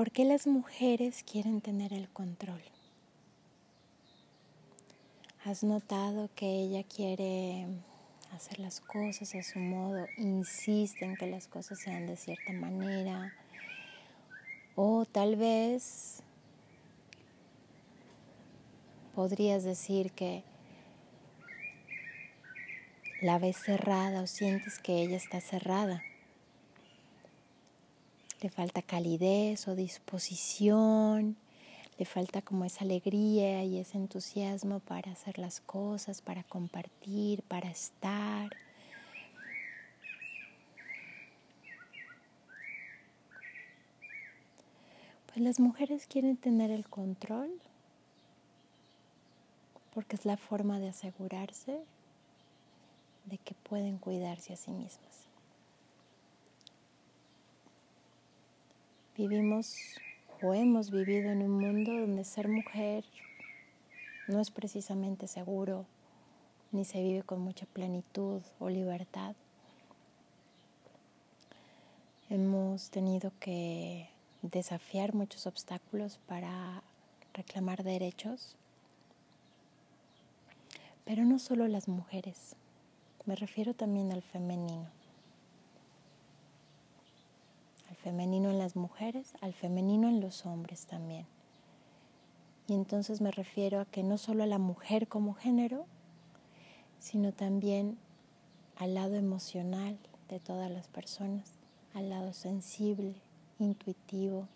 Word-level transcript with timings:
¿Por 0.00 0.12
qué 0.12 0.24
las 0.24 0.46
mujeres 0.46 1.22
quieren 1.30 1.60
tener 1.60 1.92
el 1.92 2.08
control? 2.08 2.62
¿Has 5.44 5.62
notado 5.62 6.30
que 6.34 6.46
ella 6.46 6.84
quiere 6.84 7.66
hacer 8.32 8.60
las 8.60 8.80
cosas 8.80 9.34
a 9.34 9.42
su 9.42 9.58
modo, 9.58 10.06
insiste 10.16 11.04
en 11.04 11.16
que 11.16 11.26
las 11.26 11.48
cosas 11.48 11.80
sean 11.80 12.06
de 12.06 12.16
cierta 12.16 12.54
manera? 12.54 13.34
O 14.74 15.04
tal 15.04 15.36
vez 15.36 16.22
podrías 19.14 19.64
decir 19.64 20.12
que 20.12 20.44
la 23.20 23.38
ves 23.38 23.58
cerrada 23.58 24.22
o 24.22 24.26
sientes 24.26 24.78
que 24.78 25.02
ella 25.02 25.18
está 25.18 25.42
cerrada. 25.42 26.02
Le 28.42 28.48
falta 28.48 28.80
calidez 28.80 29.68
o 29.68 29.74
disposición, 29.74 31.36
le 31.98 32.06
falta 32.06 32.40
como 32.40 32.64
esa 32.64 32.84
alegría 32.84 33.62
y 33.64 33.78
ese 33.78 33.98
entusiasmo 33.98 34.80
para 34.80 35.12
hacer 35.12 35.38
las 35.38 35.60
cosas, 35.60 36.22
para 36.22 36.42
compartir, 36.44 37.42
para 37.42 37.70
estar. 37.70 38.50
Pues 45.26 45.38
las 45.38 45.60
mujeres 45.60 46.06
quieren 46.06 46.36
tener 46.36 46.70
el 46.70 46.88
control 46.88 47.50
porque 49.94 50.16
es 50.16 50.24
la 50.24 50.36
forma 50.36 50.80
de 50.80 50.88
asegurarse 50.88 51.78
de 53.26 53.38
que 53.38 53.54
pueden 53.54 53.98
cuidarse 53.98 54.54
a 54.54 54.56
sí 54.56 54.70
mismas. 54.70 55.29
Vivimos 59.20 59.76
o 60.40 60.54
hemos 60.54 60.90
vivido 60.90 61.30
en 61.30 61.42
un 61.42 61.50
mundo 61.50 61.92
donde 61.92 62.24
ser 62.24 62.48
mujer 62.48 63.04
no 64.28 64.40
es 64.40 64.50
precisamente 64.50 65.28
seguro, 65.28 65.84
ni 66.72 66.86
se 66.86 67.02
vive 67.02 67.22
con 67.22 67.42
mucha 67.42 67.66
plenitud 67.66 68.40
o 68.58 68.70
libertad. 68.70 69.36
Hemos 72.30 72.88
tenido 72.88 73.30
que 73.40 74.08
desafiar 74.40 75.12
muchos 75.12 75.46
obstáculos 75.46 76.18
para 76.26 76.82
reclamar 77.34 77.84
derechos, 77.84 78.56
pero 81.04 81.26
no 81.26 81.38
solo 81.38 81.68
las 81.68 81.88
mujeres. 81.88 82.56
Me 83.26 83.36
refiero 83.36 83.74
también 83.74 84.12
al 84.12 84.22
femenino. 84.22 84.88
Al 87.89 87.89
femenino 88.02 88.50
en 88.50 88.58
las 88.58 88.76
mujeres, 88.76 89.34
al 89.40 89.54
femenino 89.54 90.08
en 90.08 90.20
los 90.20 90.46
hombres 90.46 90.86
también. 90.86 91.26
Y 92.66 92.74
entonces 92.74 93.20
me 93.20 93.30
refiero 93.30 93.80
a 93.80 93.84
que 93.84 94.02
no 94.02 94.18
solo 94.18 94.42
a 94.44 94.46
la 94.46 94.58
mujer 94.58 95.08
como 95.08 95.34
género, 95.34 95.86
sino 96.98 97.32
también 97.32 97.98
al 98.76 98.94
lado 98.94 99.14
emocional 99.16 99.98
de 100.28 100.40
todas 100.40 100.70
las 100.70 100.88
personas, 100.88 101.52
al 101.94 102.10
lado 102.10 102.32
sensible, 102.32 103.14
intuitivo, 103.58 104.46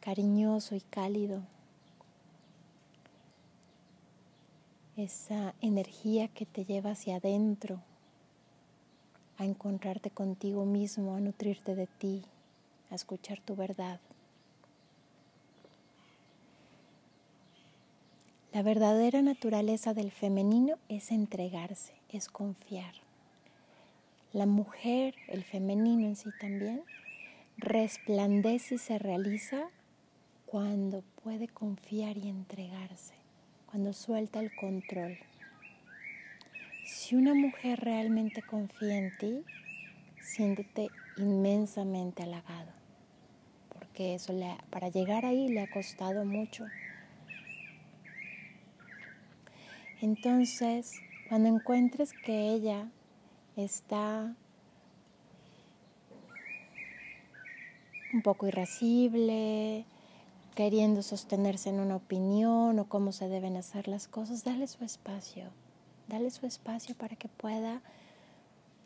cariñoso 0.00 0.74
y 0.74 0.80
cálido 0.80 1.42
esa 4.96 5.54
energía 5.60 6.26
que 6.28 6.44
te 6.44 6.64
lleva 6.64 6.90
hacia 6.90 7.16
adentro, 7.16 7.80
a 9.38 9.44
encontrarte 9.44 10.10
contigo 10.10 10.64
mismo, 10.66 11.14
a 11.14 11.20
nutrirte 11.20 11.74
de 11.74 11.86
ti, 11.86 12.22
a 12.90 12.94
escuchar 12.94 13.40
tu 13.40 13.56
verdad. 13.56 14.00
La 18.52 18.62
verdadera 18.62 19.22
naturaleza 19.22 19.94
del 19.94 20.10
femenino 20.10 20.76
es 20.88 21.12
entregarse, 21.12 21.94
es 22.10 22.28
confiar. 22.28 22.94
La 24.32 24.46
mujer, 24.46 25.14
el 25.28 25.44
femenino 25.44 26.06
en 26.06 26.16
sí 26.16 26.30
también, 26.40 26.82
resplandece 27.56 28.74
y 28.74 28.78
se 28.78 28.98
realiza 28.98 29.70
cuando 30.46 31.02
puede 31.22 31.48
confiar 31.48 32.18
y 32.18 32.28
entregarse 32.28 33.14
cuando 33.70 33.92
suelta 33.92 34.40
el 34.40 34.54
control. 34.54 35.18
Si 36.88 37.16
una 37.16 37.34
mujer 37.34 37.80
realmente 37.80 38.40
confía 38.40 38.96
en 38.96 39.14
ti, 39.18 39.44
siéntete 40.22 40.88
inmensamente 41.18 42.22
halagado, 42.22 42.72
porque 43.68 44.14
eso 44.14 44.32
para 44.70 44.88
llegar 44.88 45.26
ahí 45.26 45.50
le 45.50 45.60
ha 45.60 45.70
costado 45.70 46.24
mucho. 46.24 46.64
Entonces, 50.00 50.94
cuando 51.28 51.50
encuentres 51.50 52.14
que 52.14 52.54
ella 52.54 52.88
está 53.54 54.34
un 58.14 58.22
poco 58.22 58.46
irascible, 58.46 59.84
queriendo 60.54 61.02
sostenerse 61.02 61.68
en 61.68 61.80
una 61.80 61.96
opinión 61.96 62.78
o 62.78 62.88
cómo 62.88 63.12
se 63.12 63.28
deben 63.28 63.58
hacer 63.58 63.88
las 63.88 64.08
cosas, 64.08 64.42
dale 64.42 64.66
su 64.66 64.86
espacio, 64.86 65.50
dale 66.08 66.30
su 66.30 66.46
espacio 66.46 66.94
para 66.94 67.16
que 67.16 67.28
pueda 67.28 67.82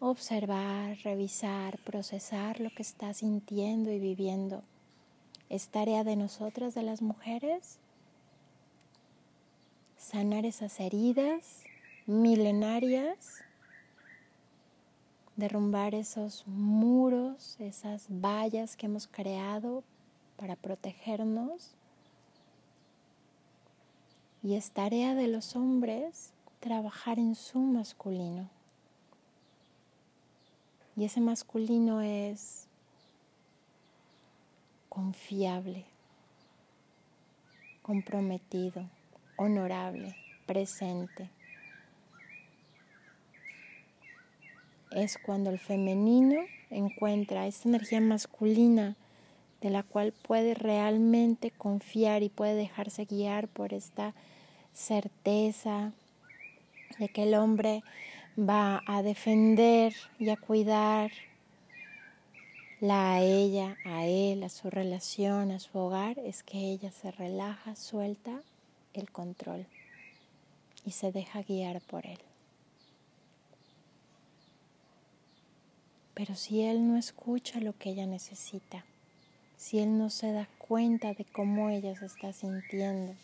observar, 0.00 0.98
revisar, 1.02 1.78
procesar 1.78 2.60
lo 2.60 2.70
que 2.70 2.82
está 2.82 3.12
sintiendo 3.14 3.90
y 3.90 3.98
viviendo. 3.98 4.62
Es 5.48 5.68
tarea 5.68 6.04
de 6.04 6.16
nosotras, 6.16 6.74
de 6.74 6.82
las 6.82 7.02
mujeres, 7.02 7.78
sanar 9.96 10.44
esas 10.44 10.78
heridas 10.80 11.62
milenarias, 12.06 13.42
derrumbar 15.36 15.94
esos 15.94 16.46
muros, 16.46 17.56
esas 17.58 18.06
vallas 18.08 18.76
que 18.76 18.86
hemos 18.86 19.06
creado 19.06 19.82
para 20.36 20.56
protegernos. 20.56 21.74
Y 24.42 24.54
es 24.54 24.70
tarea 24.70 25.14
de 25.14 25.26
los 25.26 25.56
hombres 25.56 26.32
trabajar 26.60 27.18
en 27.18 27.34
su 27.34 27.58
masculino. 27.58 28.48
Y 30.96 31.04
ese 31.04 31.20
masculino 31.20 32.00
es 32.00 32.66
confiable, 34.88 35.84
comprometido, 37.82 38.88
honorable, 39.36 40.16
presente. 40.46 41.28
Es 44.90 45.18
cuando 45.18 45.50
el 45.50 45.58
femenino 45.58 46.40
encuentra 46.70 47.46
esta 47.46 47.68
energía 47.68 48.00
masculina 48.00 48.96
de 49.60 49.68
la 49.68 49.82
cual 49.82 50.12
puede 50.12 50.54
realmente 50.54 51.50
confiar 51.50 52.22
y 52.22 52.30
puede 52.30 52.54
dejarse 52.54 53.04
guiar 53.04 53.48
por 53.48 53.74
esta 53.74 54.14
certeza 54.72 55.92
de 56.98 57.08
que 57.08 57.24
el 57.24 57.34
hombre 57.34 57.82
va 58.38 58.82
a 58.86 59.02
defender 59.02 59.94
y 60.18 60.30
a 60.30 60.36
cuidar 60.36 61.10
a 62.82 63.20
ella, 63.20 63.76
a 63.84 64.06
él, 64.06 64.42
a 64.42 64.48
su 64.48 64.70
relación, 64.70 65.50
a 65.50 65.58
su 65.58 65.78
hogar, 65.78 66.18
es 66.18 66.42
que 66.42 66.58
ella 66.58 66.90
se 66.92 67.10
relaja, 67.10 67.74
suelta 67.74 68.42
el 68.92 69.10
control 69.10 69.66
y 70.84 70.92
se 70.92 71.12
deja 71.12 71.42
guiar 71.42 71.80
por 71.80 72.06
él. 72.06 72.18
Pero 76.14 76.34
si 76.34 76.62
él 76.62 76.86
no 76.86 76.96
escucha 76.96 77.60
lo 77.60 77.76
que 77.76 77.90
ella 77.90 78.06
necesita, 78.06 78.84
si 79.56 79.80
él 79.80 79.98
no 79.98 80.10
se 80.10 80.32
da 80.32 80.48
cuenta 80.58 81.12
de 81.12 81.24
cómo 81.24 81.70
ella 81.70 81.94
se 81.96 82.06
está 82.06 82.32
sintiendo, 82.32 83.14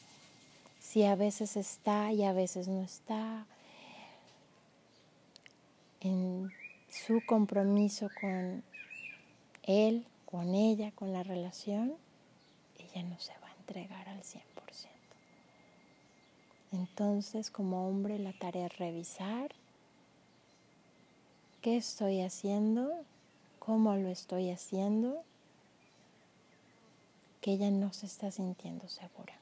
si 0.83 1.05
a 1.05 1.15
veces 1.15 1.57
está 1.57 2.13
y 2.13 2.25
a 2.25 2.33
veces 2.33 2.67
no 2.67 2.83
está, 2.83 3.47
en 6.01 6.51
su 6.89 7.23
compromiso 7.25 8.11
con 8.21 8.65
él, 9.63 10.05
con 10.27 10.57
ella, 10.57 10.91
con 10.91 11.13
la 11.13 11.23
relación, 11.23 11.95
ella 12.77 13.05
no 13.05 13.19
se 13.21 13.33
va 13.39 13.49
a 13.49 13.57
entregar 13.61 14.09
al 14.09 14.23
100%. 14.23 14.41
Entonces, 16.73 17.51
como 17.51 17.89
hombre, 17.89 18.19
la 18.19 18.33
tarea 18.33 18.67
es 18.67 18.77
revisar 18.79 19.53
qué 21.61 21.77
estoy 21.77 22.23
haciendo, 22.23 22.93
cómo 23.61 23.95
lo 23.95 24.09
estoy 24.09 24.51
haciendo 24.51 25.23
que 27.41 27.53
ella 27.53 27.71
no 27.71 27.93
se 27.93 28.07
está 28.07 28.33
sintiendo 28.33 28.89
segura. 28.89 29.42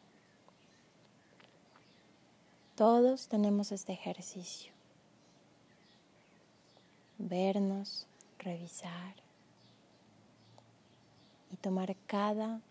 Todos 2.81 3.29
tenemos 3.29 3.73
este 3.73 3.93
ejercicio. 3.93 4.73
Vernos, 7.19 8.07
revisar 8.39 9.17
y 11.53 11.57
tomar 11.57 11.95
cada 12.07 12.63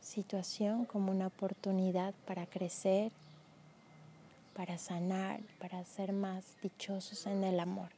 situación 0.00 0.86
como 0.86 1.12
una 1.12 1.28
oportunidad 1.28 2.14
para 2.26 2.46
crecer, 2.46 3.12
para 4.56 4.76
sanar, 4.76 5.38
para 5.60 5.84
ser 5.84 6.12
más 6.12 6.56
dichosos 6.60 7.26
en 7.26 7.44
el 7.44 7.60
amor. 7.60 7.95